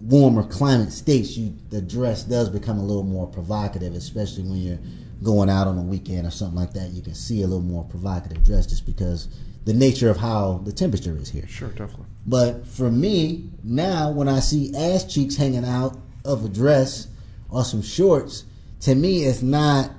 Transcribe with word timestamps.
warmer 0.00 0.42
climate 0.42 0.92
states, 0.92 1.36
you 1.36 1.54
the 1.70 1.80
dress 1.80 2.24
does 2.24 2.48
become 2.48 2.78
a 2.78 2.84
little 2.84 3.02
more 3.02 3.26
provocative, 3.26 3.94
especially 3.94 4.42
when 4.42 4.56
you're 4.56 4.78
going 5.22 5.48
out 5.48 5.66
on 5.66 5.78
a 5.78 5.82
weekend 5.82 6.26
or 6.26 6.30
something 6.30 6.58
like 6.58 6.72
that. 6.74 6.90
You 6.90 7.02
can 7.02 7.14
see 7.14 7.42
a 7.42 7.46
little 7.46 7.62
more 7.62 7.84
provocative 7.84 8.44
dress 8.44 8.66
just 8.66 8.84
because 8.84 9.28
the 9.64 9.72
nature 9.74 10.10
of 10.10 10.16
how 10.16 10.60
the 10.64 10.72
temperature 10.72 11.16
is 11.16 11.30
here. 11.30 11.46
Sure, 11.48 11.70
definitely. 11.70 12.06
But 12.26 12.66
for 12.66 12.90
me, 12.90 13.50
now 13.64 14.10
when 14.10 14.28
I 14.28 14.40
see 14.40 14.74
ass 14.76 15.04
cheeks 15.04 15.36
hanging 15.36 15.64
out 15.64 15.98
of 16.24 16.44
a 16.44 16.48
dress 16.48 17.08
or 17.48 17.64
some 17.64 17.82
shorts, 17.82 18.44
to 18.80 18.94
me 18.94 19.24
it's 19.24 19.42
not 19.42 19.90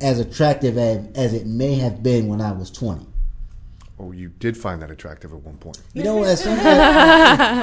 as 0.00 0.18
attractive 0.18 0.78
as, 0.78 1.06
as 1.14 1.34
it 1.34 1.46
may 1.46 1.74
have 1.74 2.02
been 2.02 2.28
when 2.28 2.40
I 2.40 2.52
was 2.52 2.70
20. 2.70 3.06
Oh, 4.00 4.12
you 4.12 4.28
did 4.28 4.56
find 4.56 4.80
that 4.82 4.92
attractive 4.92 5.32
at 5.32 5.42
one 5.42 5.56
point. 5.56 5.80
You 5.92 6.04
know, 6.04 6.24
at 6.24 6.38
some 6.38 6.52
you 6.56 6.62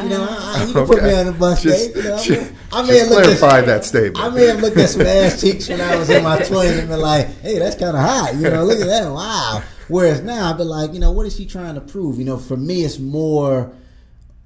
know, 0.10 0.28
I, 0.30 0.66
you 0.68 0.74
can 0.74 0.86
put 0.86 1.02
me 1.02 1.14
on 1.14 1.28
the 1.28 1.32
bus, 1.32 1.64
Just- 1.64 1.94
Dave. 1.94 2.04
You 2.04 2.10
know, 2.10 2.22
just- 2.22 2.54
I 2.74 2.82
may 2.86 2.98
have 2.98 3.10
looked 3.10 3.24
clarify 3.24 3.60
at 3.60 3.66
that 3.68 3.86
statement. 3.86 4.20
I 4.20 4.30
may 4.30 4.46
have 4.48 4.60
looked 4.62 4.76
at 4.78 4.90
some 4.90 5.02
ass 5.04 5.40
cheeks 5.40 5.70
when 5.70 5.80
I 5.80 5.96
was 5.96 6.10
in 6.10 6.24
my 6.24 6.38
twenties 6.44 6.80
and 6.80 6.90
been 6.90 7.00
like, 7.00 7.28
"Hey, 7.42 7.58
that's 7.58 7.76
kind 7.78 7.96
of 7.96 8.04
hot." 8.04 8.36
You 8.36 8.50
know, 8.50 8.66
look 8.66 8.82
at 8.82 8.88
that, 8.88 9.10
wow. 9.10 9.64
Whereas 9.88 10.22
now 10.22 10.50
I've 10.50 10.58
been 10.58 10.68
like, 10.68 10.94
you 10.94 11.00
know, 11.00 11.12
what 11.12 11.26
is 11.26 11.36
she 11.38 11.46
trying 11.46 11.76
to 11.76 11.82
prove? 11.82 12.18
You 12.18 12.26
know, 12.26 12.38
for 12.38 12.58
me, 12.58 12.84
it's 12.84 13.00
more. 13.00 13.72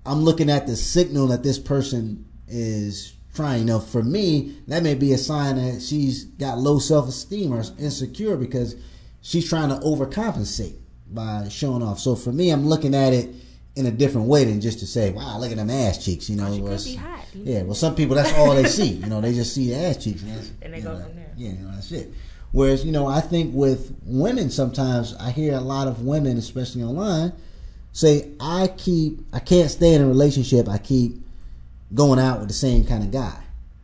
I'm 0.05 0.21
looking 0.23 0.49
at 0.49 0.67
the 0.67 0.75
signal 0.75 1.27
that 1.27 1.41
this 1.43 1.57
person 1.57 2.25
is 2.47 3.13
trying. 3.33 3.61
You 3.61 3.65
know, 3.65 3.79
for 3.79 4.03
me, 4.03 4.57
that 4.67 4.83
may 4.83 4.93
be 4.93 5.11
a 5.13 5.17
sign 5.17 5.55
that 5.55 5.81
she's 5.81 6.25
got 6.25 6.59
low 6.59 6.77
self 6.77 7.07
esteem 7.09 7.51
or 7.51 7.63
insecure 7.79 8.35
because 8.37 8.75
she's 9.21 9.49
trying 9.49 9.69
to 9.69 9.75
overcompensate 9.77 10.75
by 11.13 11.47
showing 11.49 11.83
off. 11.83 11.99
So 11.99 12.15
for 12.15 12.31
me, 12.31 12.49
I'm 12.51 12.67
looking 12.67 12.93
at 12.95 13.13
it 13.13 13.29
in 13.75 13.85
a 13.85 13.91
different 13.91 14.27
way 14.27 14.43
than 14.45 14.61
just 14.61 14.79
to 14.79 14.87
say, 14.87 15.11
"Wow, 15.11 15.39
look 15.39 15.51
at 15.51 15.57
them 15.57 15.69
ass 15.69 16.03
cheeks." 16.03 16.29
You 16.29 16.35
know, 16.35 16.53
She 16.53 16.61
could 16.61 16.83
be 16.83 16.95
hot. 16.95 17.19
yeah, 17.33 17.61
well, 17.63 17.75
some 17.75 17.95
people 17.95 18.15
that's 18.15 18.33
all 18.33 18.55
they 18.55 18.65
see. 18.65 18.93
You 18.93 19.05
know, 19.07 19.21
they 19.21 19.33
just 19.33 19.53
see 19.53 19.69
the 19.69 19.75
ass 19.75 19.97
cheeks, 19.97 20.21
and, 20.23 20.31
And 20.61 20.73
they 20.73 20.81
go 20.81 20.93
know, 20.97 21.03
from 21.05 21.15
there. 21.15 21.31
Yeah, 21.37 21.49
you 21.51 21.57
know, 21.59 21.71
that's 21.73 21.91
it. 21.91 22.11
Whereas, 22.51 22.83
you 22.83 22.91
know, 22.91 23.05
I 23.05 23.21
think 23.21 23.53
with 23.53 23.95
women, 24.03 24.49
sometimes 24.49 25.15
I 25.15 25.29
hear 25.31 25.53
a 25.53 25.61
lot 25.61 25.87
of 25.87 26.01
women, 26.03 26.37
especially 26.37 26.83
online, 26.83 27.31
say, 27.93 28.29
"I 28.39 28.67
keep, 28.75 29.19
I 29.31 29.39
can't 29.39 29.69
stay 29.69 29.93
in 29.93 30.01
a 30.01 30.07
relationship. 30.07 30.67
I 30.67 30.77
keep 30.79 31.21
going 31.93 32.19
out 32.19 32.39
with 32.39 32.47
the 32.47 32.55
same 32.55 32.83
kind 32.85 33.03
of 33.03 33.11
guy." 33.11 33.37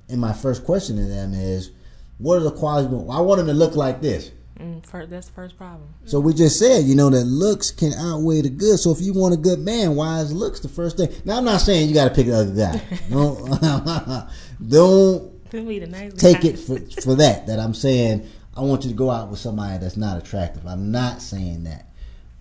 And 0.09 0.19
my 0.19 0.33
first 0.33 0.63
question 0.65 0.97
to 0.97 1.03
them 1.05 1.33
is, 1.33 1.69
"What 2.17 2.37
are 2.37 2.43
the 2.43 2.51
qualities? 2.51 2.89
Well, 2.91 3.11
I 3.15 3.21
want 3.21 3.39
him 3.41 3.47
to 3.47 3.53
look 3.53 3.75
like 3.75 4.01
this." 4.01 4.31
Mm, 4.59 4.85
fir- 4.85 5.05
that's 5.05 5.27
the 5.27 5.33
first 5.33 5.57
problem. 5.57 5.89
So 6.05 6.19
we 6.19 6.33
just 6.33 6.57
said, 6.57 6.85
you 6.85 6.95
know, 6.95 7.09
that 7.09 7.25
looks 7.25 7.71
can 7.71 7.93
outweigh 7.93 8.41
the 8.41 8.49
good. 8.49 8.77
So 8.79 8.91
if 8.91 9.01
you 9.01 9.13
want 9.13 9.33
a 9.33 9.37
good 9.37 9.59
man, 9.59 9.95
why 9.95 10.21
is 10.21 10.31
looks 10.31 10.61
the 10.61 10.69
first 10.69 10.95
thing? 10.97 11.09
Now 11.25 11.37
I'm 11.37 11.45
not 11.45 11.59
saying 11.61 11.89
you 11.89 11.93
got 11.93 12.07
to 12.07 12.15
pick 12.15 12.27
the 12.27 12.35
other 12.37 12.55
guy. 12.55 12.81
Don't 13.09 13.61
don't 14.69 15.91
nice 15.91 16.13
take 16.13 16.41
guy. 16.41 16.49
it 16.49 16.59
for 16.59 16.79
for 17.01 17.15
that. 17.15 17.47
That 17.47 17.59
I'm 17.59 17.73
saying 17.73 18.27
I 18.55 18.61
want 18.61 18.83
you 18.83 18.91
to 18.91 18.95
go 18.95 19.11
out 19.11 19.29
with 19.29 19.39
somebody 19.39 19.77
that's 19.77 19.97
not 19.97 20.17
attractive. 20.17 20.65
I'm 20.65 20.91
not 20.91 21.21
saying 21.21 21.65
that. 21.65 21.87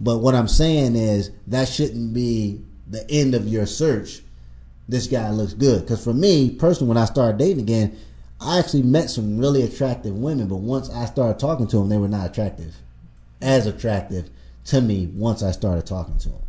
But 0.00 0.18
what 0.18 0.34
I'm 0.34 0.48
saying 0.48 0.96
is 0.96 1.30
that 1.48 1.68
shouldn't 1.68 2.14
be 2.14 2.60
the 2.88 3.08
end 3.10 3.34
of 3.34 3.48
your 3.48 3.66
search. 3.66 4.22
This 4.88 5.06
guy 5.06 5.30
looks 5.30 5.54
good. 5.54 5.80
Because 5.82 6.04
for 6.04 6.12
me 6.14 6.50
personally, 6.50 6.88
when 6.88 6.98
I 6.98 7.06
started 7.06 7.38
dating 7.38 7.60
again, 7.60 7.96
I 8.40 8.58
actually 8.58 8.82
met 8.82 9.10
some 9.10 9.38
really 9.38 9.62
attractive 9.62 10.14
women. 10.14 10.48
But 10.48 10.56
once 10.56 10.90
I 10.90 11.06
started 11.06 11.38
talking 11.38 11.66
to 11.68 11.78
them, 11.78 11.88
they 11.88 11.96
were 11.96 12.08
not 12.08 12.30
attractive, 12.30 12.74
as 13.40 13.66
attractive 13.66 14.30
to 14.66 14.80
me. 14.80 15.06
Once 15.06 15.42
I 15.42 15.50
started 15.50 15.86
talking 15.86 16.18
to 16.18 16.28
them, 16.28 16.40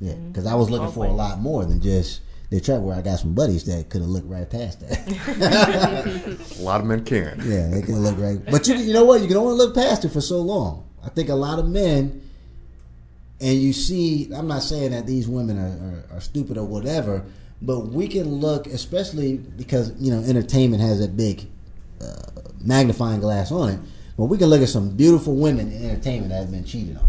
yeah, 0.00 0.14
because 0.14 0.46
I 0.46 0.54
was 0.54 0.70
looking 0.70 0.88
oh, 0.88 0.92
for 0.92 1.06
a 1.06 1.12
lot 1.12 1.40
more 1.40 1.64
than 1.64 1.80
just 1.80 2.20
the 2.50 2.58
attract. 2.58 2.82
Where 2.82 2.96
I 2.96 3.02
got 3.02 3.18
some 3.18 3.34
buddies 3.34 3.64
that 3.64 3.88
could 3.90 4.00
have 4.00 4.10
looked 4.10 4.28
right 4.28 4.48
past 4.48 4.80
that. 4.80 6.48
A 6.58 6.62
lot 6.62 6.80
of 6.80 6.86
men 6.86 7.04
can. 7.04 7.40
Yeah, 7.44 7.68
they 7.68 7.82
can 7.82 8.00
look 8.00 8.18
right. 8.18 8.38
But 8.48 8.68
you, 8.68 8.76
you 8.76 8.92
know 8.92 9.04
what? 9.04 9.20
You 9.22 9.26
can 9.28 9.36
only 9.36 9.56
look 9.56 9.74
past 9.74 10.04
it 10.04 10.10
for 10.10 10.20
so 10.20 10.40
long. 10.40 10.84
I 11.04 11.08
think 11.08 11.28
a 11.28 11.34
lot 11.34 11.58
of 11.58 11.68
men, 11.68 12.20
and 13.40 13.58
you 13.58 13.72
see, 13.72 14.30
I'm 14.34 14.48
not 14.48 14.62
saying 14.62 14.90
that 14.90 15.06
these 15.06 15.28
women 15.28 15.58
are, 15.58 16.12
are, 16.12 16.18
are 16.18 16.20
stupid 16.20 16.58
or 16.58 16.64
whatever, 16.64 17.24
but 17.60 17.88
we 17.88 18.08
can 18.08 18.36
look, 18.36 18.66
especially 18.66 19.36
because 19.36 19.92
you 19.98 20.12
know 20.12 20.22
entertainment 20.22 20.82
has 20.82 21.00
a 21.00 21.08
big 21.08 21.46
uh, 22.00 22.40
magnifying 22.60 23.20
glass 23.20 23.50
on 23.50 23.70
it. 23.70 23.80
But 24.16 24.24
we 24.24 24.38
can 24.38 24.48
look 24.48 24.62
at 24.62 24.68
some 24.68 24.96
beautiful 24.96 25.36
women 25.36 25.70
in 25.70 25.90
entertainment 25.90 26.30
that 26.30 26.40
have 26.40 26.50
been 26.50 26.64
cheated 26.64 26.96
on. 26.96 27.08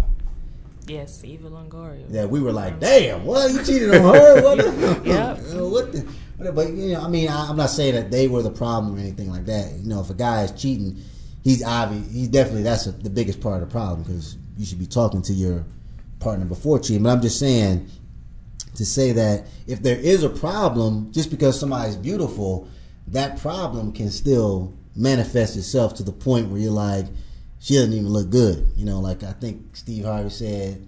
Yes, 0.88 1.24
Eva 1.24 1.50
Longoria. 1.50 2.08
That 2.10 2.30
we 2.30 2.40
were 2.40 2.52
like, 2.52 2.80
damn, 2.80 3.26
what 3.26 3.52
you 3.52 3.64
cheated 3.64 3.94
on 3.96 4.14
her? 4.14 4.42
What? 4.44 4.58
The, 4.58 5.02
Yep. 5.06 5.38
what 5.72 5.92
the, 5.92 6.52
but 6.52 6.70
you 6.70 6.94
know, 6.94 7.02
I 7.02 7.08
mean, 7.08 7.30
I, 7.30 7.50
I'm 7.50 7.58
not 7.58 7.70
saying 7.70 7.96
that 7.96 8.12
they 8.12 8.28
were 8.28 8.42
the 8.42 8.52
problem 8.52 8.96
or 8.96 9.00
anything 9.00 9.30
like 9.30 9.46
that. 9.46 9.74
You 9.74 9.90
know, 9.90 10.02
if 10.02 10.10
a 10.10 10.14
guy 10.14 10.44
is 10.44 10.52
cheating, 10.52 10.98
he's 11.44 11.64
obvious. 11.64 12.12
He's 12.12 12.28
definitely 12.28 12.64
that's 12.64 12.88
a, 12.88 12.92
the 12.92 13.10
biggest 13.10 13.42
part 13.42 13.62
of 13.62 13.70
the 13.70 13.72
problem 13.72 14.04
because 14.04 14.38
you 14.58 14.66
should 14.66 14.80
be 14.80 14.88
talking 14.88 15.22
to 15.24 15.34
your 15.34 15.66
partner 16.20 16.46
before 16.46 16.80
cheating. 16.80 17.04
But 17.04 17.10
I'm 17.10 17.22
just 17.22 17.40
saying 17.40 17.90
to 18.80 18.86
say 18.86 19.12
that 19.12 19.46
if 19.68 19.84
there 19.84 19.98
is 19.98 20.24
a 20.24 20.30
problem, 20.30 21.12
just 21.12 21.30
because 21.30 21.60
somebody's 21.60 21.96
beautiful, 21.98 22.68
that 23.08 23.38
problem 23.40 23.92
can 23.92 24.10
still 24.10 24.74
manifest 24.96 25.56
itself 25.58 25.94
to 25.96 26.04
the 26.04 26.12
point 26.14 26.48
where 26.50 26.60
you're 26.60 26.72
like, 26.72 27.06
she 27.60 27.74
doesn't 27.76 27.92
even 27.94 28.08
look 28.08 28.30
good. 28.30 28.72
You 28.78 28.86
know, 28.86 29.02
like 29.02 29.22
I 29.24 29.34
think 29.34 29.76
Steve 29.76 30.06
Harvey 30.06 30.30
said, 30.30 30.88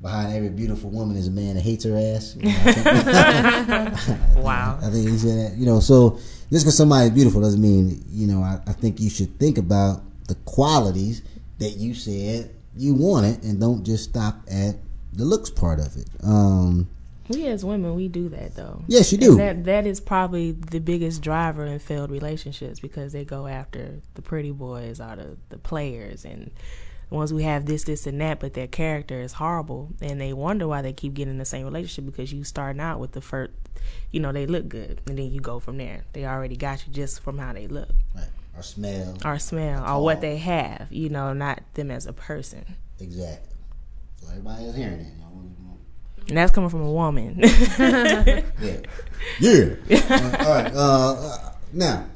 behind 0.00 0.32
every 0.34 0.48
beautiful 0.48 0.88
woman 0.90 1.16
is 1.16 1.28
a 1.28 1.30
man 1.30 1.56
that 1.56 1.60
hates 1.62 1.84
her 1.84 1.96
ass. 1.96 2.36
You 2.36 2.48
know, 2.48 2.56
I 2.64 3.90
think- 3.92 4.36
Wow. 4.44 4.78
I 4.82 4.88
think 4.88 5.08
he 5.10 5.18
said 5.18 5.52
that. 5.52 5.56
You 5.58 5.66
know, 5.66 5.80
so 5.80 6.18
just 6.50 6.64
because 6.64 6.76
somebody's 6.76 7.10
beautiful 7.10 7.42
doesn't 7.42 7.60
mean, 7.60 8.02
you 8.08 8.26
know, 8.26 8.40
I, 8.42 8.60
I 8.66 8.72
think 8.72 8.98
you 8.98 9.10
should 9.10 9.38
think 9.38 9.58
about 9.58 10.02
the 10.28 10.36
qualities 10.46 11.22
that 11.58 11.70
you 11.76 11.94
said 11.94 12.50
you 12.76 12.94
wanted 12.94 13.42
and 13.44 13.60
don't 13.60 13.84
just 13.84 14.04
stop 14.04 14.40
at 14.50 14.76
the 15.12 15.24
looks 15.24 15.48
part 15.50 15.80
of 15.80 15.96
it. 15.96 16.08
Um, 16.22 16.88
We 17.28 17.46
as 17.46 17.64
women, 17.64 17.94
we 17.94 18.08
do 18.08 18.28
that 18.30 18.54
though. 18.54 18.82
Yes, 18.86 19.12
you 19.12 19.18
And 19.18 19.26
do. 19.26 19.36
that 19.36 19.64
that 19.64 19.86
is 19.86 20.00
probably 20.00 20.52
the 20.52 20.78
biggest 20.80 21.22
driver 21.22 21.64
in 21.66 21.78
failed 21.78 22.10
relationships 22.10 22.80
because 22.80 23.12
they 23.12 23.24
go 23.24 23.46
after 23.46 24.00
the 24.14 24.22
pretty 24.22 24.50
boys 24.52 25.00
or 25.00 25.16
the, 25.16 25.36
the 25.48 25.58
players 25.58 26.24
and 26.24 26.50
the 27.08 27.14
ones 27.14 27.30
who 27.30 27.38
have 27.38 27.66
this, 27.66 27.84
this, 27.84 28.06
and 28.06 28.20
that, 28.20 28.40
but 28.40 28.54
their 28.54 28.66
character 28.66 29.20
is 29.20 29.34
horrible, 29.34 29.90
and 30.00 30.20
they 30.20 30.32
wonder 30.32 30.66
why 30.66 30.82
they 30.82 30.92
keep 30.92 31.14
getting 31.14 31.34
in 31.34 31.38
the 31.38 31.44
same 31.44 31.64
relationship 31.64 32.04
because 32.04 32.32
you 32.32 32.42
starting 32.42 32.80
out 32.80 32.98
with 32.98 33.12
the 33.12 33.20
first, 33.20 33.52
you 34.10 34.18
know, 34.18 34.32
they 34.32 34.44
look 34.46 34.68
good, 34.68 35.00
and 35.06 35.16
then 35.16 35.30
you 35.30 35.40
go 35.40 35.60
from 35.60 35.78
there. 35.78 36.04
They 36.14 36.26
already 36.26 36.56
got 36.56 36.84
you 36.86 36.92
just 36.92 37.20
from 37.20 37.38
how 37.38 37.52
they 37.52 37.68
look 37.68 37.90
right. 38.14 38.26
Or 38.56 38.62
smell. 38.62 39.18
or 39.24 39.38
smell 39.38 39.84
or 39.88 40.02
what 40.02 40.20
they 40.20 40.38
have, 40.38 40.88
you 40.90 41.08
know, 41.08 41.32
not 41.32 41.62
them 41.74 41.90
as 41.90 42.06
a 42.06 42.12
person. 42.12 42.64
Exactly. 42.98 43.54
So 44.20 44.28
everybody 44.30 44.64
is 44.64 44.74
hearing 44.74 45.00
it. 45.00 45.06
You 46.26 46.34
know. 46.34 46.40
And 46.40 46.48
that's 46.48 46.52
coming 46.52 46.70
from 46.70 46.82
a 46.82 46.92
woman. 46.92 47.40
Yeah. 49.40 49.74
Yeah. 49.88 49.98
Uh, 50.08 50.36
all 50.38 50.54
right. 50.54 50.72
Uh, 50.72 51.12
uh, 51.14 51.52
now, 51.72 52.06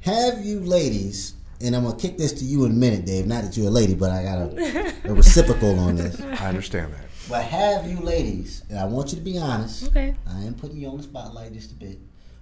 have 0.00 0.44
you 0.44 0.60
ladies, 0.60 1.34
and 1.60 1.76
I'm 1.76 1.84
going 1.84 1.96
to 1.96 2.00
kick 2.00 2.16
this 2.18 2.32
to 2.34 2.44
you 2.44 2.64
in 2.64 2.72
a 2.72 2.74
minute, 2.74 3.04
Dave. 3.04 3.26
Not 3.26 3.44
that 3.44 3.56
you're 3.56 3.68
a 3.68 3.70
lady, 3.70 3.94
but 3.94 4.10
I 4.10 4.22
got 4.22 4.38
a, 4.38 4.94
a 5.10 5.14
reciprocal 5.14 5.78
on 5.78 5.96
this. 5.96 6.20
I 6.20 6.48
understand 6.48 6.92
that. 6.94 7.04
But 7.28 7.44
have 7.44 7.86
you 7.88 7.98
ladies, 8.00 8.64
and 8.68 8.78
I 8.78 8.86
want 8.86 9.10
you 9.12 9.16
to 9.18 9.22
be 9.24 9.38
honest. 9.38 9.88
okay. 9.88 10.14
I 10.26 10.40
am 10.40 10.54
putting 10.54 10.78
you 10.78 10.88
on 10.88 10.96
the 10.96 11.02
spotlight 11.02 11.52
just 11.52 11.72
a 11.72 11.74
bit. 11.74 11.98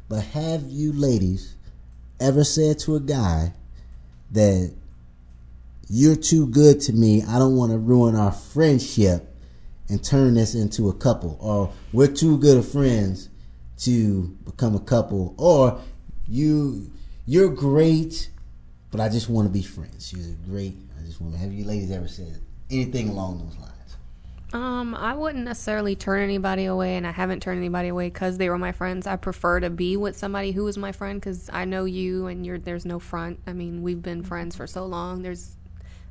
But 0.08 0.22
have 0.24 0.62
you 0.68 0.92
ladies 0.92 1.56
ever 2.20 2.44
said 2.44 2.78
to 2.80 2.96
a 2.96 3.00
guy 3.00 3.52
that 4.30 4.72
you're 5.88 6.16
too 6.16 6.46
good 6.46 6.80
to 6.82 6.92
me, 6.92 7.22
I 7.24 7.38
don't 7.38 7.56
want 7.56 7.72
to 7.72 7.78
ruin 7.78 8.14
our 8.16 8.32
friendship 8.32 9.29
and 9.90 10.02
turn 10.02 10.34
this 10.34 10.54
into 10.54 10.88
a 10.88 10.94
couple 10.94 11.36
or 11.40 11.72
we're 11.92 12.06
too 12.06 12.38
good 12.38 12.56
of 12.56 12.70
friends 12.70 13.28
to 13.78 14.28
become 14.44 14.74
a 14.74 14.80
couple 14.80 15.34
or 15.38 15.80
you 16.26 16.90
you're 17.26 17.48
great 17.48 18.30
but 18.90 19.00
I 19.00 19.08
just 19.08 19.28
want 19.28 19.46
to 19.46 19.52
be 19.52 19.62
friends. 19.62 20.12
You're 20.12 20.34
great. 20.48 20.74
I 20.98 21.06
just 21.06 21.20
want 21.20 21.34
to 21.34 21.40
have 21.40 21.52
you 21.52 21.64
ladies 21.64 21.90
ever 21.90 22.08
said 22.08 22.40
anything 22.70 23.08
along 23.08 23.38
those 23.38 23.56
lines? 23.58 23.70
Um, 24.52 24.96
I 24.96 25.14
wouldn't 25.14 25.44
necessarily 25.44 25.94
turn 25.94 26.22
anybody 26.22 26.64
away, 26.64 26.96
and 26.96 27.06
I 27.06 27.12
haven't 27.12 27.40
turned 27.40 27.58
anybody 27.58 27.88
away 27.88 28.08
because 28.08 28.36
they 28.36 28.48
were 28.48 28.58
my 28.58 28.72
friends. 28.72 29.06
I 29.06 29.14
prefer 29.14 29.60
to 29.60 29.70
be 29.70 29.96
with 29.96 30.16
somebody 30.16 30.50
who 30.50 30.66
is 30.66 30.76
my 30.76 30.90
friend 30.90 31.20
because 31.20 31.48
I 31.52 31.64
know 31.64 31.84
you, 31.84 32.26
and 32.26 32.44
you're. 32.44 32.58
There's 32.58 32.84
no 32.84 32.98
front. 32.98 33.38
I 33.46 33.52
mean, 33.52 33.82
we've 33.82 34.02
been 34.02 34.24
friends 34.24 34.56
for 34.56 34.66
so 34.66 34.86
long. 34.86 35.22
There's 35.22 35.56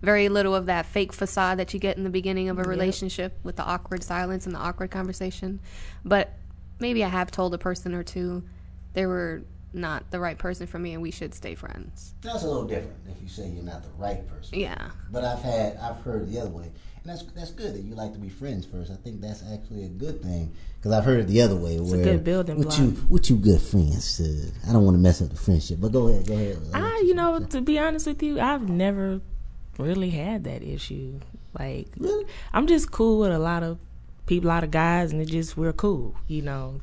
very 0.01 0.29
little 0.29 0.55
of 0.55 0.65
that 0.67 0.85
fake 0.85 1.13
facade 1.13 1.59
that 1.59 1.73
you 1.73 1.79
get 1.79 1.97
in 1.97 2.03
the 2.03 2.09
beginning 2.09 2.49
of 2.49 2.57
a 2.59 2.63
relationship 2.63 3.37
with 3.43 3.55
the 3.57 3.63
awkward 3.63 4.03
silence 4.03 4.45
and 4.45 4.55
the 4.55 4.59
awkward 4.59 4.91
conversation. 4.91 5.59
But 6.05 6.33
maybe 6.79 7.03
I 7.03 7.09
have 7.09 7.31
told 7.31 7.53
a 7.53 7.57
person 7.57 7.93
or 7.93 8.03
two. 8.03 8.43
they 8.93 9.05
were 9.05 9.43
not 9.73 10.09
the 10.11 10.19
right 10.19 10.37
person 10.37 10.65
for 10.67 10.79
me 10.79 10.93
and 10.93 11.01
we 11.01 11.11
should 11.11 11.33
stay 11.33 11.55
friends. 11.55 12.15
That's 12.21 12.43
a 12.43 12.47
little 12.47 12.65
different 12.65 12.97
if 13.07 13.21
you 13.21 13.27
say 13.27 13.47
you're 13.47 13.63
not 13.63 13.83
the 13.83 13.89
right 13.97 14.27
person. 14.27 14.59
Yeah. 14.59 14.89
But 15.11 15.23
I've 15.23 15.41
had 15.41 15.77
I've 15.77 15.97
heard 15.97 16.29
the 16.29 16.39
other 16.39 16.49
way, 16.49 16.63
and 16.63 17.05
that's 17.05 17.23
that's 17.33 17.51
good 17.51 17.75
that 17.75 17.81
you 17.81 17.95
like 17.95 18.13
to 18.13 18.19
be 18.19 18.29
friends 18.29 18.65
first. 18.65 18.91
I 18.91 18.95
think 18.95 19.21
that's 19.21 19.43
actually 19.53 19.85
a 19.85 19.89
good 19.89 20.21
thing 20.23 20.53
because 20.77 20.91
I've 20.91 21.03
heard 21.03 21.19
it 21.19 21.27
the 21.27 21.41
other 21.41 21.55
way. 21.55 21.77
a 21.77 21.83
where 21.83 22.03
good 22.03 22.23
building 22.23 22.57
what 22.57 22.67
block. 22.67 22.79
you 22.79 22.87
what 23.09 23.29
you 23.29 23.35
good 23.37 23.61
friends. 23.61 24.17
To, 24.17 24.51
I 24.67 24.73
don't 24.73 24.85
want 24.85 24.95
to 24.95 25.01
mess 25.01 25.21
up 25.21 25.29
the 25.29 25.35
friendship, 25.35 25.79
but 25.79 25.91
go 25.91 26.07
ahead, 26.07 26.27
go 26.27 26.33
ahead. 26.33 26.57
Uh, 26.73 26.77
I, 26.77 27.03
you 27.05 27.13
know, 27.13 27.39
to 27.39 27.61
be 27.61 27.77
honest 27.77 28.07
with 28.07 28.23
you, 28.23 28.39
I've 28.39 28.69
never 28.69 29.21
really 29.79 30.09
had 30.11 30.43
that 30.43 30.61
issue. 30.63 31.19
Like, 31.57 31.87
Really? 31.97 32.25
I'm 32.53 32.67
just 32.67 32.91
cool 32.91 33.19
with 33.21 33.31
a 33.31 33.39
lot 33.39 33.63
of 33.63 33.79
people, 34.27 34.49
a 34.49 34.51
lot 34.53 34.63
of 34.63 34.71
guys, 34.71 35.11
and 35.11 35.21
it 35.21 35.25
just 35.25 35.57
we're 35.57 35.73
cool. 35.73 36.15
You 36.27 36.43
know, 36.43 36.79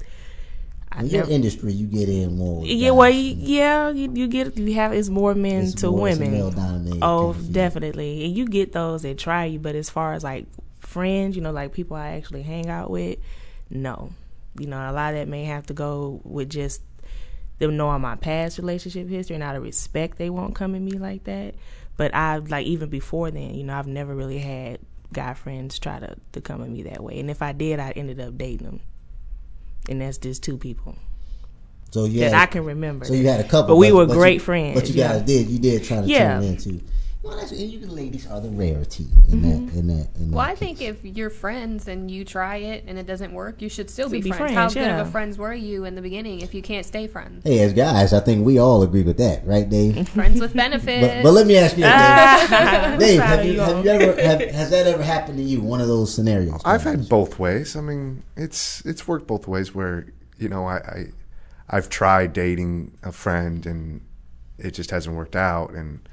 I 0.90 1.00
in 1.00 1.06
your 1.06 1.20
never. 1.22 1.30
industry, 1.32 1.72
you 1.72 1.86
get 1.86 2.08
in 2.08 2.36
more. 2.36 2.64
Yeah, 2.64 2.90
well, 2.90 3.10
you, 3.10 3.34
yeah, 3.38 3.90
you, 3.90 4.10
you 4.12 4.26
get 4.28 4.56
you 4.56 4.74
have 4.74 4.92
it's 4.92 5.08
more 5.08 5.34
men 5.34 5.64
It's 5.64 5.74
to 5.76 5.90
more- 5.90 6.00
women. 6.02 6.34
Oh, 6.40 6.50
kind 6.52 6.88
of 7.02 7.36
field. 7.36 7.52
definitely, 7.52 8.24
and 8.24 8.36
you 8.36 8.46
get 8.46 8.72
those 8.72 9.02
that 9.02 9.18
try 9.18 9.44
you. 9.44 9.58
But 9.58 9.74
as 9.76 9.88
far 9.90 10.14
as 10.14 10.24
like 10.24 10.46
friends, 10.80 11.36
you 11.36 11.42
know, 11.42 11.52
like 11.52 11.72
people 11.72 11.96
I 11.96 12.10
actually 12.12 12.42
hang 12.42 12.68
out 12.68 12.90
with, 12.90 13.18
no, 13.70 14.10
you 14.58 14.66
know, 14.66 14.78
a 14.78 14.92
lot 14.92 15.14
of 15.14 15.20
that 15.20 15.28
may 15.28 15.44
have 15.44 15.66
to 15.66 15.74
go 15.74 16.20
with 16.24 16.50
just 16.50 16.80
them 17.58 17.76
knowing 17.76 18.02
my 18.02 18.16
past 18.16 18.58
relationship 18.58 19.08
history 19.08 19.34
and 19.34 19.42
out 19.42 19.56
of 19.56 19.62
respect 19.62 20.18
they 20.18 20.28
won't 20.30 20.54
come 20.54 20.74
at 20.74 20.80
me 20.82 20.92
like 20.92 21.24
that. 21.24 21.54
But 21.96 22.14
I 22.14 22.36
like 22.38 22.66
even 22.66 22.90
before 22.90 23.30
then, 23.30 23.54
you 23.54 23.64
know, 23.64 23.74
I've 23.78 23.86
never 23.86 24.14
really 24.14 24.38
had 24.38 24.80
guy 25.12 25.32
friends 25.34 25.78
try 25.78 25.98
to 26.00 26.16
to 26.32 26.40
come 26.40 26.62
at 26.62 26.68
me 26.68 26.82
that 26.82 27.02
way. 27.02 27.18
And 27.18 27.30
if 27.30 27.40
I 27.42 27.52
did, 27.52 27.80
I 27.80 27.90
ended 27.92 28.20
up 28.20 28.36
dating 28.36 28.66
them, 28.66 28.80
and 29.88 30.00
that's 30.02 30.18
just 30.18 30.42
two 30.42 30.58
people 30.58 30.96
So 31.92 32.04
you 32.04 32.20
that 32.20 32.34
I 32.34 32.46
can 32.46 32.64
remember. 32.64 33.06
So 33.06 33.14
you 33.14 33.26
had 33.26 33.40
a 33.40 33.44
couple, 33.44 33.68
but 33.74 33.76
we 33.76 33.92
were 33.92 34.02
you- 34.06 34.12
great 34.12 34.42
friends. 34.42 34.78
But 34.78 34.88
you 34.90 34.96
yeah. 34.96 35.12
guys 35.14 35.22
did 35.22 35.48
you 35.48 35.58
did 35.58 35.84
try 35.84 36.02
to 36.02 36.06
Yeah. 36.06 36.34
turn 36.34 36.42
into. 36.44 36.80
Well, 37.26 37.36
that's 37.36 37.50
and 37.50 37.60
you 37.60 37.84
ladies 37.86 38.26
are 38.28 38.40
the 38.40 38.48
rarity 38.50 39.06
in 39.28 39.40
Mm-hmm. 39.42 39.66
that 39.66 39.74
in 39.74 39.86
that. 39.88 40.08
In 40.16 40.30
Well, 40.30 40.44
that 40.44 40.52
I 40.52 40.54
think 40.54 40.80
if 40.80 41.04
you're 41.04 41.28
friends 41.30 41.88
and 41.88 42.08
you 42.10 42.24
try 42.24 42.56
it 42.56 42.84
and 42.86 42.98
it 42.98 43.06
doesn't 43.06 43.32
work, 43.32 43.60
you 43.60 43.68
should 43.68 43.90
still 43.90 44.08
be, 44.08 44.20
Still 44.20 44.32
be 44.32 44.36
friends. 44.38 44.52
friends, 44.54 44.74
How 44.74 44.80
good 44.80 44.90
of 45.00 45.06
a 45.08 45.10
friends 45.10 45.36
were 45.36 45.52
you 45.52 45.84
in 45.84 45.96
the 45.96 46.02
beginning 46.02 46.40
if 46.40 46.54
you 46.54 46.62
can't 46.62 46.86
stay 46.86 47.06
friends? 47.08 47.42
Hey, 47.44 47.58
as 47.60 47.72
guys, 47.72 48.12
I 48.12 48.20
think 48.20 48.46
we 48.46 48.58
all 48.58 48.82
agree 48.82 49.02
with 49.02 49.18
that, 49.18 49.44
right, 49.46 49.68
Dave? 49.68 50.08
friends 50.10 50.40
with 50.40 50.54
benefits. 50.54 51.06
but, 51.14 51.22
but 51.24 51.32
let 51.32 51.46
me 51.46 51.56
ask 51.56 51.76
you, 51.76 51.82
Dave. 52.98 52.98
Dave, 53.00 53.20
have 53.20 53.44
you, 53.44 53.52
you 53.54 53.60
have 53.60 53.84
you 53.84 53.90
ever 53.90 54.22
have, 54.22 54.40
has 54.54 54.70
that 54.70 54.86
ever 54.86 55.02
happened 55.02 55.38
to 55.38 55.42
you? 55.44 55.60
One 55.60 55.80
of 55.80 55.88
those 55.88 56.14
scenarios. 56.14 56.60
I've 56.64 56.82
had 56.84 57.08
both 57.08 57.38
ways. 57.40 57.74
I 57.76 57.80
mean, 57.80 58.22
it's 58.36 58.84
it's 58.86 59.08
worked 59.08 59.26
both 59.26 59.48
ways. 59.48 59.74
Where 59.74 60.06
you 60.38 60.48
know, 60.48 60.64
I, 60.66 60.76
I 60.76 61.04
I've 61.68 61.88
tried 61.88 62.32
dating 62.32 62.96
a 63.02 63.10
friend 63.10 63.66
and 63.66 64.00
it 64.58 64.70
just 64.72 64.90
hasn't 64.92 65.16
worked 65.16 65.34
out. 65.36 65.70
And 65.72 66.08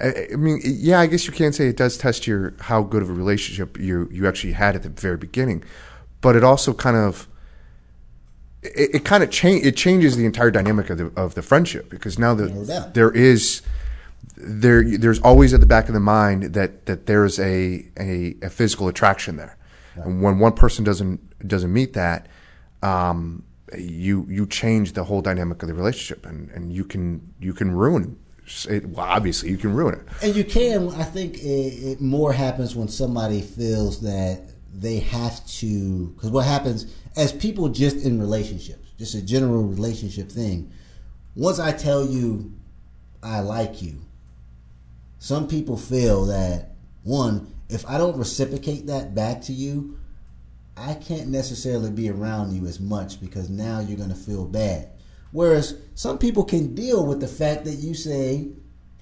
I, 0.00 0.28
I 0.32 0.36
mean, 0.36 0.60
yeah, 0.64 1.00
I 1.00 1.06
guess 1.06 1.26
you 1.26 1.32
can 1.32 1.52
say 1.52 1.68
it 1.68 1.76
does 1.76 1.96
test 1.96 2.26
your 2.26 2.54
how 2.60 2.82
good 2.82 3.02
of 3.02 3.10
a 3.10 3.12
relationship 3.12 3.78
you 3.78 4.08
you 4.12 4.26
actually 4.26 4.52
had 4.52 4.76
at 4.76 4.82
the 4.82 4.90
very 4.90 5.16
beginning, 5.16 5.64
but 6.20 6.36
it 6.36 6.44
also 6.44 6.74
kind 6.74 6.96
of 6.96 7.28
it, 8.62 8.96
it 8.96 9.04
kind 9.04 9.22
of 9.22 9.30
change 9.30 9.64
it 9.64 9.76
changes 9.76 10.16
the 10.16 10.26
entire 10.26 10.50
dynamic 10.50 10.90
of 10.90 10.98
the 10.98 11.12
of 11.16 11.34
the 11.34 11.42
friendship 11.42 11.88
because 11.88 12.18
now 12.18 12.34
No 12.34 12.64
that 12.64 12.94
there 12.94 13.10
is 13.10 13.62
there 14.36 14.84
there's 14.98 15.20
always 15.20 15.54
at 15.54 15.60
the 15.60 15.66
back 15.66 15.88
of 15.88 15.94
the 15.94 16.00
mind 16.00 16.54
that 16.54 16.86
that 16.86 17.06
there's 17.06 17.38
a 17.38 17.86
a, 17.98 18.36
a 18.42 18.50
physical 18.50 18.88
attraction 18.88 19.36
there, 19.36 19.56
and 19.94 20.22
when 20.22 20.38
one 20.38 20.52
person 20.52 20.84
doesn't 20.84 21.48
doesn't 21.48 21.72
meet 21.72 21.94
that, 21.94 22.26
um, 22.82 23.44
you 23.78 24.26
you 24.28 24.46
change 24.46 24.92
the 24.92 25.04
whole 25.04 25.22
dynamic 25.22 25.62
of 25.62 25.68
the 25.68 25.74
relationship, 25.74 26.26
and, 26.26 26.50
and 26.50 26.72
you 26.72 26.84
can 26.84 27.32
you 27.40 27.54
can 27.54 27.70
ruin 27.70 28.18
it. 28.68 28.86
Well, 28.88 29.06
obviously, 29.06 29.50
you 29.50 29.56
can 29.56 29.74
ruin 29.74 29.94
it. 29.94 30.02
And 30.22 30.36
you 30.36 30.44
can. 30.44 30.88
I 30.90 31.02
think 31.02 31.38
it, 31.38 31.42
it 31.42 32.00
more 32.00 32.32
happens 32.32 32.74
when 32.74 32.88
somebody 32.88 33.40
feels 33.40 34.00
that 34.02 34.42
they 34.72 35.00
have 35.00 35.44
to. 35.46 36.08
Because 36.08 36.30
what 36.30 36.46
happens 36.46 36.86
as 37.16 37.32
people 37.32 37.68
just 37.68 37.96
in 37.96 38.20
relationships, 38.20 38.90
just 38.98 39.14
a 39.14 39.22
general 39.22 39.64
relationship 39.64 40.30
thing. 40.30 40.72
Once 41.34 41.58
I 41.58 41.72
tell 41.72 42.06
you 42.06 42.52
I 43.22 43.40
like 43.40 43.82
you, 43.82 44.00
some 45.18 45.48
people 45.48 45.76
feel 45.76 46.26
that 46.26 46.70
one, 47.02 47.52
if 47.68 47.86
I 47.86 47.98
don't 47.98 48.16
reciprocate 48.16 48.86
that 48.86 49.14
back 49.14 49.42
to 49.42 49.52
you, 49.52 49.98
I 50.76 50.94
can't 50.94 51.28
necessarily 51.28 51.90
be 51.90 52.10
around 52.10 52.52
you 52.52 52.66
as 52.66 52.80
much 52.80 53.20
because 53.20 53.48
now 53.48 53.80
you're 53.80 53.96
going 53.96 54.10
to 54.10 54.14
feel 54.14 54.44
bad. 54.44 54.88
Whereas 55.36 55.74
some 55.94 56.16
people 56.16 56.44
can 56.44 56.74
deal 56.74 57.04
with 57.04 57.20
the 57.20 57.28
fact 57.28 57.66
that 57.66 57.74
you 57.74 57.92
say, 57.92 58.48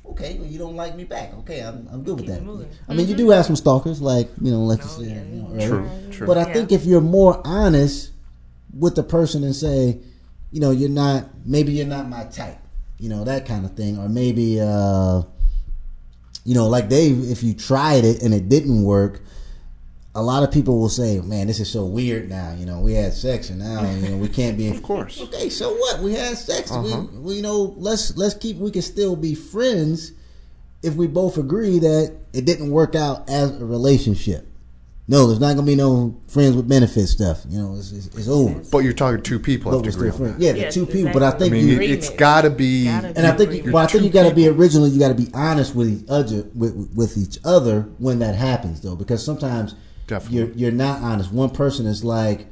okay, 0.04 0.36
well, 0.36 0.48
you 0.48 0.58
don't 0.58 0.74
like 0.74 0.96
me 0.96 1.04
back. 1.04 1.32
Okay, 1.34 1.60
I'm, 1.60 1.88
I'm 1.92 2.02
good 2.02 2.16
with 2.16 2.26
that. 2.26 2.38
it 2.38 2.42
moving. 2.42 2.68
I 2.88 2.92
mean, 2.92 3.06
you 3.06 3.14
do 3.14 3.30
have 3.30 3.46
some 3.46 3.54
stalkers, 3.54 4.02
like, 4.02 4.30
you 4.42 4.50
know, 4.50 4.64
like 4.64 4.80
you 4.80 4.88
said 4.88 5.06
yeah. 5.06 5.22
you 5.22 5.42
know, 5.42 5.48
earlier. 5.52 5.68
True, 5.68 5.90
true. 6.10 6.26
But 6.26 6.38
I 6.38 6.40
Yeah. 6.40 6.52
think 6.54 6.72
if 6.72 6.86
you're 6.86 7.00
more 7.00 7.40
honest 7.44 8.10
with 8.76 8.96
the 8.96 9.04
person 9.04 9.44
and 9.44 9.54
say, 9.54 10.00
you 10.50 10.58
know, 10.58 10.72
you're 10.72 10.90
not, 10.90 11.28
maybe 11.46 11.70
you're 11.70 11.86
not 11.86 12.08
my 12.08 12.24
type, 12.24 12.58
you 12.98 13.08
know, 13.08 13.22
that 13.22 13.46
kind 13.46 13.64
of 13.64 13.74
thing. 13.74 13.96
Or 14.00 14.08
maybe, 14.08 14.60
uh, 14.60 15.22
you 16.42 16.56
know, 16.56 16.66
like 16.66 16.88
Dave, 16.88 17.30
if 17.30 17.44
you 17.44 17.54
tried 17.54 18.04
it 18.04 18.24
and 18.24 18.34
it 18.34 18.48
didn't 18.48 18.82
work, 18.82 19.20
a 20.16 20.22
lot 20.22 20.42
of 20.42 20.52
people 20.52 20.78
will 20.78 20.88
say, 20.88 21.20
"Man, 21.20 21.46
this 21.46 21.58
is 21.60 21.70
so 21.70 21.84
weird 21.84 22.28
now." 22.28 22.54
You 22.56 22.66
know, 22.66 22.80
we 22.80 22.94
had 22.94 23.12
sex 23.14 23.50
and 23.50 23.58
now 23.58 23.88
you 23.90 24.10
know 24.10 24.16
we 24.16 24.28
can't 24.28 24.56
be. 24.56 24.68
Of 24.74 24.82
course. 24.82 25.20
Okay, 25.20 25.48
so 25.48 25.74
what? 25.74 26.00
We 26.00 26.14
had 26.14 26.36
sex. 26.36 26.70
Uh-huh. 26.70 27.06
We, 27.12 27.18
we, 27.18 27.34
you 27.36 27.42
know, 27.42 27.74
let's 27.76 28.16
let's 28.16 28.34
keep. 28.34 28.56
We 28.58 28.70
can 28.70 28.82
still 28.82 29.16
be 29.16 29.34
friends 29.34 30.12
if 30.82 30.94
we 30.94 31.06
both 31.06 31.38
agree 31.38 31.78
that 31.78 32.16
it 32.32 32.44
didn't 32.44 32.70
work 32.70 32.94
out 32.94 33.28
as 33.28 33.60
a 33.60 33.64
relationship. 33.64 34.46
No, 35.06 35.26
there's 35.26 35.40
not 35.40 35.54
gonna 35.54 35.66
be 35.66 35.74
no 35.74 36.18
friends 36.28 36.56
with 36.56 36.66
benefits 36.66 37.10
stuff. 37.10 37.44
You 37.48 37.60
know, 37.60 37.76
it's, 37.76 37.92
it's, 37.92 38.06
it's 38.06 38.28
over. 38.28 38.62
But 38.72 38.78
you're 38.78 38.94
talking 38.94 39.22
two 39.22 39.38
people 39.38 39.70
But 39.70 39.84
have 39.84 39.94
to 39.94 39.98
agree 39.98 40.10
on 40.10 40.32
that. 40.32 40.40
Yeah, 40.40 40.52
the 40.52 40.58
Yes, 40.60 40.74
two 40.74 40.86
people. 40.86 41.12
But 41.12 41.22
I 41.22 41.26
exactly. 41.28 41.46
I 41.46 41.50
think 41.50 41.66
mean, 41.66 41.68
you. 41.68 41.80
it, 41.80 41.90
it's 41.90 42.10
got 42.10 42.42
to 42.42 42.50
be. 42.50 42.86
And 42.88 43.06
I 43.18 43.32
think, 43.32 43.50
Agreement. 43.50 43.72
well, 43.74 43.84
I 43.84 43.86
think 43.86 44.04
you 44.04 44.10
got 44.10 44.28
to 44.28 44.34
be 44.34 44.48
original. 44.48 44.88
You 44.88 44.98
got 44.98 45.08
to 45.08 45.14
be 45.14 45.28
honest 45.34 45.74
with 45.74 45.88
each 45.88 46.08
other, 46.08 46.48
with, 46.54 46.90
with 46.94 47.18
each 47.18 47.38
other 47.44 47.82
when 47.98 48.20
that 48.20 48.34
happens, 48.34 48.80
though, 48.80 48.96
because 48.96 49.22
sometimes 49.22 49.74
Definitely. 50.06 50.38
you're 50.38 50.48
you're 50.52 50.70
not 50.72 51.02
honest. 51.02 51.32
One 51.32 51.50
person 51.50 51.86
is 51.86 52.04
like, 52.04 52.46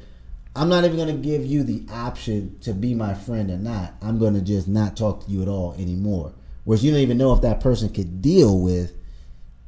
"I'm 0.57 0.69
not 0.69 0.85
even 0.85 0.97
going 0.97 1.15
to 1.15 1.23
give 1.23 1.45
you 1.45 1.63
the 1.63 1.85
option 1.91 2.57
to 2.61 2.73
be 2.73 2.95
my 2.95 3.15
friend 3.15 3.51
or 3.51 3.59
not. 3.59 3.95
I'm 4.01 4.19
going 4.19 4.35
to 4.35 4.41
just 4.41 4.69
not 4.69 4.97
talk 4.97 5.25
to 5.25 5.31
you 5.31 5.43
at 5.43 5.49
all 5.49 5.75
anymore." 5.75 6.33
Whereas 6.65 6.85
you 6.85 6.91
don't 6.93 7.01
even 7.01 7.19
know 7.19 7.33
if 7.35 7.43
that 7.43 7.61
person 7.61 7.89
could 7.89 8.23
deal 8.23 8.59
with 8.59 8.95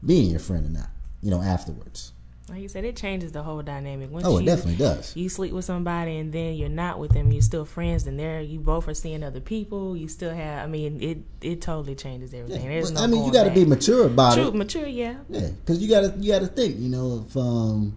being 0.05 0.31
your 0.31 0.41
friend 0.41 0.67
or 0.67 0.71
not. 0.71 0.91
You 1.21 1.31
know, 1.31 1.43
afterwards. 1.43 2.13
Like 2.51 2.61
you 2.61 2.69
said, 2.69 2.85
it 2.85 2.95
changes 2.95 3.33
the 3.33 3.43
whole 3.43 3.63
dynamic. 3.63 4.11
Once 4.11 4.27
Oh, 4.27 4.37
it 4.37 4.41
you, 4.43 4.47
definitely 4.47 4.77
does. 4.77 5.17
You 5.17 5.31
sleep 5.31 5.53
with 5.55 5.65
somebody 5.65 6.19
and 6.19 6.31
then 6.31 6.55
you're 6.55 6.69
not 6.69 6.99
with 6.99 7.13
them. 7.13 7.33
You're 7.33 7.41
still 7.41 7.65
friends, 7.65 8.07
and 8.07 8.19
there 8.19 8.43
you 8.43 8.61
both 8.61 8.87
are 8.87 8.93
seeing 8.93 9.23
other 9.25 9.41
people. 9.41 9.97
You 9.97 10.09
still 10.09 10.35
have. 10.35 10.63
I 10.63 10.67
mean, 10.67 11.03
it 11.03 11.19
it 11.41 11.63
totally 11.63 11.95
changes 11.95 12.35
everything. 12.35 12.69
There's 12.69 12.91
But, 12.91 12.99
no 13.01 13.05
I 13.05 13.07
mean, 13.07 13.25
you 13.25 13.33
got 13.33 13.45
to 13.45 13.51
be 13.51 13.65
mature 13.65 14.07
about 14.07 14.35
it. 14.37 14.43
True, 14.43 14.49
it. 14.49 14.55
mature. 14.57 14.87
Yeah. 14.87 15.15
Yeah, 15.31 15.49
because 15.61 15.79
you 15.83 15.89
gotta 15.89 16.15
you 16.19 16.33
gotta 16.33 16.47
think. 16.47 16.79
You 16.79 16.91
know, 16.91 17.25
if 17.27 17.35
um, 17.35 17.97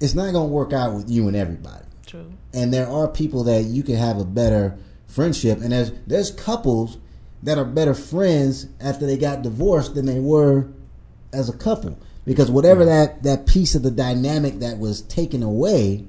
it's 0.00 0.14
not 0.14 0.32
gonna 0.32 0.44
work 0.46 0.72
out 0.72 0.94
with 0.94 1.10
you 1.10 1.26
and 1.26 1.36
everybody. 1.36 1.82
True. 2.06 2.32
and 2.54 2.72
there 2.72 2.86
are 2.88 3.08
people 3.08 3.42
that 3.44 3.64
you 3.64 3.82
can 3.82 3.96
have 3.96 4.20
a 4.20 4.24
better 4.24 4.78
friendship 5.08 5.58
and 5.60 5.72
there's 5.72 5.90
there's 6.06 6.30
couples 6.30 6.98
that 7.42 7.58
are 7.58 7.64
better 7.64 7.94
friends 7.94 8.68
after 8.80 9.06
they 9.06 9.16
got 9.16 9.42
divorced 9.42 9.96
than 9.96 10.06
they 10.06 10.20
were 10.20 10.68
as 11.32 11.48
a 11.48 11.52
couple 11.52 11.98
because 12.26 12.50
whatever 12.50 12.84
that 12.84 13.22
that 13.22 13.46
piece 13.46 13.74
of 13.74 13.82
the 13.82 13.90
dynamic 13.90 14.58
that 14.58 14.78
was 14.78 15.00
taken 15.02 15.42
away 15.42 16.04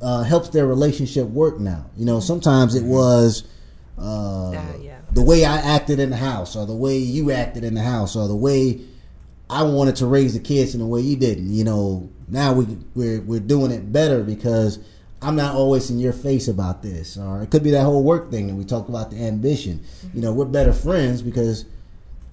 uh, 0.00 0.22
helps 0.22 0.48
their 0.48 0.66
relationship 0.66 1.26
work 1.28 1.60
now 1.60 1.84
you 1.96 2.04
know 2.06 2.20
sometimes 2.20 2.74
it 2.74 2.84
was 2.84 3.44
uh, 3.98 4.50
Yeah, 4.52 4.76
yeah. 4.80 4.98
the 5.12 5.22
way 5.22 5.44
I 5.44 5.56
acted 5.58 6.00
in 6.00 6.10
the 6.10 6.16
house 6.16 6.56
or 6.56 6.66
the 6.66 6.74
way 6.74 6.96
you 6.96 7.30
acted 7.30 7.62
in 7.62 7.74
the 7.74 7.82
house 7.82 8.16
or 8.16 8.26
the 8.26 8.34
way 8.34 8.80
I 9.50 9.62
wanted 9.64 9.96
to 9.96 10.06
raise 10.06 10.32
the 10.32 10.40
kids 10.40 10.74
in 10.74 10.80
the 10.80 10.86
way 10.86 11.02
you 11.02 11.14
didn't. 11.14 11.52
You 11.52 11.62
know, 11.64 12.08
now 12.26 12.54
we 12.54 12.64
we're 12.94 13.20
we're 13.20 13.38
doing 13.38 13.70
it 13.70 13.92
better 13.92 14.22
because 14.24 14.78
I'm 15.20 15.36
not 15.36 15.54
always 15.54 15.90
in 15.90 15.98
your 15.98 16.14
face 16.14 16.48
about 16.48 16.82
this. 16.82 17.18
Or 17.18 17.42
it 17.42 17.50
could 17.50 17.62
be 17.62 17.70
that 17.72 17.82
whole 17.82 18.02
work 18.02 18.30
thing 18.30 18.46
that 18.46 18.54
we 18.54 18.64
talked 18.64 18.88
about 18.88 19.10
the 19.10 19.22
ambition. 19.22 19.84
You 20.14 20.22
know, 20.22 20.32
we're 20.32 20.46
better 20.46 20.72
friends 20.72 21.20
because 21.20 21.66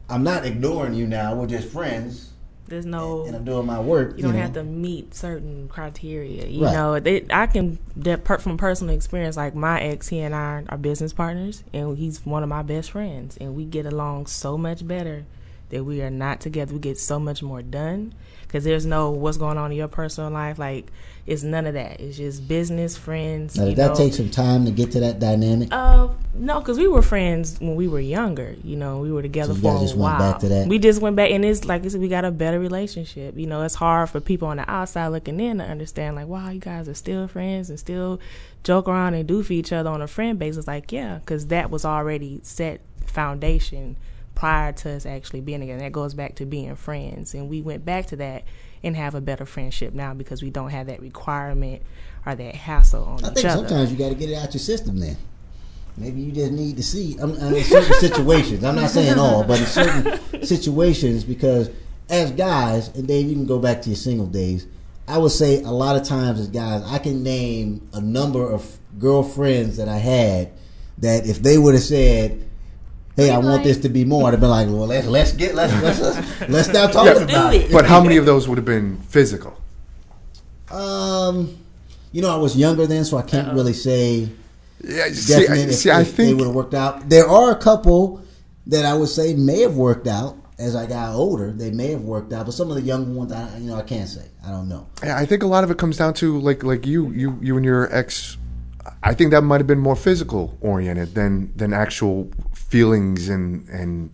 I'm 0.09 0.23
not 0.23 0.45
ignoring 0.45 0.93
you 0.93 1.05
now. 1.07 1.35
We're 1.35 1.47
just 1.47 1.67
friends, 1.69 2.31
There's 2.67 2.85
no. 2.85 3.25
and 3.25 3.35
I'm 3.35 3.45
doing 3.45 3.65
my 3.65 3.79
work. 3.79 4.17
you 4.17 4.23
don't 4.23 4.33
know. 4.33 4.39
have 4.39 4.53
to 4.53 4.63
meet 4.63 5.13
certain 5.13 5.67
criteria. 5.67 6.45
You 6.47 6.65
Right. 6.65 6.73
know, 6.73 6.93
it, 6.95 7.27
I 7.31 7.47
can 7.47 7.77
that 7.97 8.23
per, 8.23 8.37
from 8.39 8.57
personal 8.57 8.95
experience. 8.95 9.37
Like 9.37 9.55
my 9.55 9.79
ex, 9.81 10.07
he 10.07 10.19
and 10.19 10.33
I 10.35 10.63
are 10.69 10.77
business 10.77 11.13
partners, 11.13 11.63
and 11.73 11.97
he's 11.97 12.25
one 12.25 12.43
of 12.43 12.49
my 12.49 12.61
best 12.63 12.91
friends, 12.91 13.37
and 13.39 13.55
we 13.55 13.65
get 13.65 13.85
along 13.85 14.25
so 14.27 14.57
much 14.57 14.87
better 14.87 15.25
that 15.69 15.83
we 15.83 16.01
are 16.01 16.09
not 16.09 16.41
together, 16.41 16.73
we 16.73 16.79
get 16.79 16.97
so 16.97 17.19
much 17.19 17.41
more 17.41 17.61
done 17.61 18.13
because 18.41 18.63
there's 18.63 18.85
no 18.85 19.11
what's 19.11 19.37
going 19.37 19.57
on 19.57 19.71
in 19.71 19.77
your 19.77 19.87
personal 19.87 20.31
life. 20.31 20.57
Like 20.57 20.87
it's 21.29 21.43
none 21.43 21.67
of 21.67 21.75
that. 21.75 21.99
It's 21.99 22.17
just 22.17 22.47
business, 22.47 22.97
friends. 22.97 23.55
Now, 23.55 23.65
you 23.65 23.69
did 23.69 23.77
that 23.77 23.89
know. 23.89 23.95
take 23.95 24.13
some 24.13 24.31
time 24.31 24.65
to 24.65 24.71
get 24.71 24.91
to 24.93 24.99
that 25.01 25.19
dynamic? 25.19 25.69
Uh, 25.71 26.07
no, 26.33 26.59
because 26.59 26.79
we 26.79 26.87
were 26.87 27.03
friends 27.03 27.59
when 27.59 27.75
we 27.75 27.87
were 27.87 27.99
younger. 27.99 28.55
You 28.63 28.75
know, 28.75 28.97
we 28.97 29.11
were 29.11 29.21
together 29.21 29.53
So 29.53 29.57
you 29.57 29.61
for 29.61 29.73
guys 29.73 29.81
a 29.81 29.85
just 29.85 29.97
while. 29.97 30.19
went 30.19 30.33
back 30.33 30.39
to 30.41 30.49
that? 30.49 30.67
We 30.67 30.79
just 30.79 31.01
went 31.01 31.15
back, 31.15 31.29
and 31.29 31.45
it's 31.45 31.65
like 31.65 31.85
I 31.85 31.89
said, 31.89 32.01
we 32.01 32.07
got 32.07 32.25
a 32.25 32.31
better 32.31 32.59
relationship. 32.59 33.37
You 33.37 33.45
know, 33.45 33.61
it's 33.61 33.75
hard 33.75 34.09
for 34.09 34.19
people 34.19 34.47
on 34.47 34.57
the 34.57 34.69
outside 34.69 35.09
looking 35.09 35.39
in 35.39 35.59
to 35.59 35.63
understand, 35.63 36.15
like, 36.15 36.27
wow, 36.27 36.49
you 36.49 36.59
guys 36.59 36.89
are 36.89 36.95
still 36.95 37.27
friends 37.27 37.69
and 37.69 37.79
still 37.79 38.19
joke 38.63 38.87
around 38.89 39.13
and 39.13 39.27
do 39.27 39.43
for 39.43 39.53
each 39.53 39.71
other 39.71 39.91
on 39.91 40.01
a 40.01 40.07
friend 40.07 40.39
basis. 40.39 40.65
Like, 40.65 40.91
yeah, 40.91 41.19
because 41.19 41.47
that 41.47 41.69
was 41.69 41.85
already 41.85 42.39
set 42.41 42.81
foundation 43.05 43.97
prior 44.39 44.71
to 44.71 44.91
us 44.91 45.05
actually 45.05 45.41
being 45.41 45.59
together. 45.59 45.81
That 45.81 45.91
goes 45.91 46.13
back 46.13 46.35
to 46.35 46.45
being 46.45 46.73
friends, 46.77 47.33
and 47.33 47.49
we 47.49 47.61
went 47.61 47.83
back 47.83 48.05
to 48.07 48.15
that 48.15 48.45
and 48.81 48.95
have 48.95 49.13
a 49.13 49.19
better 49.19 49.45
friendship 49.45 49.93
now 49.93 50.13
because 50.13 50.41
we 50.41 50.49
don't 50.49 50.69
have 50.69 50.87
that 50.87 51.01
requirement 51.01 51.81
or 52.25 52.35
that 52.35 52.55
hassle 52.55 53.03
on 53.03 53.25
I 53.25 53.27
each 53.27 53.33
think 53.33 53.47
other. 53.47 53.67
sometimes 53.67 53.91
you 53.91 53.97
got 53.97 54.09
to 54.09 54.15
get 54.15 54.29
it 54.29 54.35
out 54.35 54.53
your 54.53 54.61
system. 54.61 54.97
Then 54.97 55.17
maybe 55.97 56.21
you 56.21 56.31
just 56.31 56.53
need 56.53 56.77
to 56.77 56.83
see. 56.83 57.17
I'm, 57.19 57.33
I'm 57.33 57.53
in 57.53 57.65
certain 57.65 57.93
situations. 57.99 58.63
I'm 58.63 58.75
not 58.75 58.89
saying 58.91 59.19
all, 59.19 59.43
but 59.43 59.59
in 59.59 59.65
certain 59.65 60.43
situations, 60.45 61.25
because 61.25 61.69
as 62.07 62.31
guys, 62.31 62.87
and 62.95 63.05
Dave, 63.09 63.27
you 63.27 63.35
can 63.35 63.45
go 63.45 63.59
back 63.59 63.81
to 63.81 63.89
your 63.89 63.97
single 63.97 64.25
days. 64.27 64.67
I 65.05 65.17
would 65.17 65.31
say 65.33 65.61
a 65.63 65.71
lot 65.71 65.97
of 65.97 66.07
times 66.07 66.39
as 66.39 66.47
guys, 66.47 66.81
I 66.85 66.99
can 66.99 67.23
name 67.23 67.89
a 67.91 67.99
number 67.99 68.49
of 68.49 68.77
girlfriends 68.99 69.75
that 69.75 69.89
I 69.89 69.97
had 69.97 70.53
that 70.99 71.27
if 71.27 71.41
they 71.43 71.57
would 71.57 71.73
have 71.73 71.83
said. 71.83 72.45
Hey, 73.19 73.31
I 73.31 73.37
want 73.37 73.63
this 73.65 73.77
to 73.79 73.89
be 73.89 74.05
more. 74.05 74.27
I'd 74.27 74.31
have 74.31 74.39
been 74.39 74.49
like, 74.49 74.67
"Well, 74.67 74.87
let's 74.87 75.05
let's 75.07 75.33
get 75.33 75.53
let's 75.53 75.73
let's 75.83 75.99
let's, 75.99 76.41
let's 76.49 76.69
start 76.69 76.93
talking 76.93 77.27
Yeah, 77.27 77.35
about 77.35 77.53
it." 77.53 77.69
But 77.69 77.85
how 77.85 78.01
many 78.01 78.15
of 78.15 78.25
those 78.25 78.47
would 78.47 78.57
have 78.57 78.65
been 78.65 78.97
physical? 79.09 79.59
Um, 80.71 81.57
you 82.13 82.21
know, 82.21 82.33
I 82.33 82.37
was 82.37 82.55
younger 82.55 82.87
then, 82.87 83.03
so 83.03 83.17
I 83.17 83.23
can't 83.23 83.53
really 83.53 83.73
say 83.73 84.29
Yeah, 84.81 85.09
see, 85.09 85.35
I, 85.35 85.39
definite 85.39 85.69
if, 85.69 85.75
see, 85.75 85.89
I 85.89 86.01
if 86.01 86.15
they 86.15 86.27
think 86.27 86.37
would 86.37 86.47
have 86.47 86.55
worked 86.55 86.73
out. 86.73 87.09
There 87.09 87.27
are 87.27 87.51
a 87.51 87.57
couple 87.57 88.23
that 88.67 88.85
I 88.85 88.93
would 88.93 89.09
say 89.09 89.33
may 89.33 89.61
have 89.61 89.75
worked 89.75 90.07
out 90.07 90.37
as 90.57 90.75
I 90.75 90.85
got 90.85 91.13
older. 91.13 91.51
They 91.51 91.71
may 91.71 91.91
have 91.91 92.03
worked 92.03 92.31
out, 92.31 92.45
but 92.45 92.53
some 92.53 92.69
of 92.69 92.75
the 92.75 92.81
younger 92.83 93.11
ones, 93.11 93.33
I, 93.33 93.57
you 93.57 93.67
know, 93.67 93.75
I 93.75 93.81
can't 93.81 94.07
say. 94.07 94.27
I 94.45 94.51
don't 94.51 94.69
know. 94.69 94.87
Yeah, 95.03 95.17
I 95.17 95.25
think 95.25 95.43
a 95.43 95.47
lot 95.47 95.63
of 95.65 95.71
it 95.71 95.77
comes 95.77 95.97
down 95.97 96.13
to 96.15 96.39
like 96.39 96.63
like 96.63 96.85
you 96.85 97.11
you 97.11 97.37
you 97.41 97.57
and 97.57 97.65
your 97.65 97.93
ex. 97.93 98.37
I 99.03 99.13
think 99.13 99.31
that 99.31 99.41
might 99.41 99.59
have 99.59 99.67
been 99.67 99.79
more 99.79 99.95
physical 99.95 100.57
oriented 100.61 101.15
than 101.15 101.51
than 101.55 101.73
actual 101.73 102.29
feelings 102.69 103.29
and 103.29 103.67
and 103.69 104.11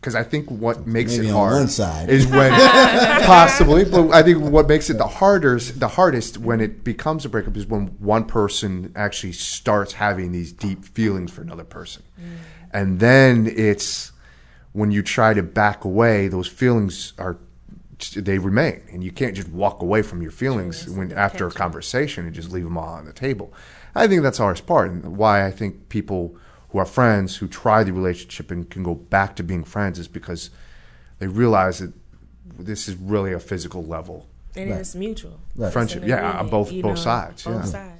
because 0.00 0.14
I 0.14 0.22
think 0.22 0.50
what 0.50 0.86
makes 0.86 1.16
Maybe 1.16 1.28
it 1.28 1.30
on 1.30 1.36
hard 1.36 1.54
one 1.54 1.68
side. 1.68 2.08
is 2.08 2.26
when 2.26 2.50
possibly, 3.24 3.84
but 3.84 4.10
I 4.10 4.22
think 4.22 4.42
what 4.42 4.68
makes 4.68 4.88
it 4.88 4.98
the 4.98 5.06
hardest 5.06 5.80
the 5.80 5.88
hardest 5.88 6.38
when 6.38 6.60
it 6.60 6.84
becomes 6.84 7.24
a 7.24 7.28
breakup 7.28 7.56
is 7.56 7.66
when 7.66 7.88
one 7.98 8.24
person 8.24 8.92
actually 8.96 9.32
starts 9.32 9.94
having 9.94 10.32
these 10.32 10.52
deep 10.52 10.84
feelings 10.84 11.30
for 11.30 11.42
another 11.42 11.64
person, 11.64 12.02
mm. 12.18 12.38
and 12.72 13.00
then 13.00 13.46
it's 13.46 14.12
when 14.72 14.90
you 14.90 15.02
try 15.02 15.34
to 15.34 15.42
back 15.42 15.84
away, 15.84 16.28
those 16.28 16.48
feelings 16.48 17.12
are 17.18 17.38
they 18.14 18.38
remain, 18.38 18.82
and 18.92 19.02
you 19.02 19.10
can't 19.10 19.34
just 19.34 19.48
walk 19.48 19.80
away 19.82 20.02
from 20.02 20.20
your 20.20 20.30
feelings 20.30 20.84
Sure, 20.84 20.94
when 20.94 21.12
a 21.12 21.14
after 21.14 21.46
a 21.46 21.50
conversation 21.50 22.26
and 22.26 22.34
just 22.34 22.50
leave 22.50 22.64
them 22.64 22.76
all 22.78 22.94
on 22.94 23.06
the 23.06 23.12
table. 23.12 23.52
I 23.94 24.06
think 24.06 24.22
that's 24.22 24.36
the 24.38 24.44
hardest 24.44 24.66
part, 24.66 24.90
and 24.90 25.16
why 25.16 25.46
I 25.46 25.50
think 25.50 25.88
people 25.88 26.36
who 26.76 26.80
are 26.80 26.84
friends 26.84 27.36
who 27.36 27.48
try 27.48 27.82
the 27.82 27.90
relationship 27.92 28.50
and 28.50 28.68
can 28.68 28.82
go 28.82 28.94
back 28.94 29.34
to 29.34 29.42
being 29.42 29.64
friends 29.64 29.98
is 29.98 30.06
because 30.08 30.50
they 31.20 31.26
realize 31.26 31.78
that 31.78 31.90
this 32.58 32.86
is 32.86 32.94
really 32.96 33.32
a 33.32 33.40
physical 33.40 33.82
level 33.82 34.26
and 34.54 34.70
Right. 34.70 34.80
it's 34.80 34.94
mutual. 34.94 35.38
Right. 35.56 35.72
Friendship, 35.72 36.02
an 36.02 36.08
yeah, 36.10 36.16
on 36.16 36.46
agreement, 36.46 36.50
both- 36.50 36.82
both 36.82 36.98
sides, 36.98 37.44
Both 37.44 37.54
yeah. 37.54 37.62
sides. 37.64 37.95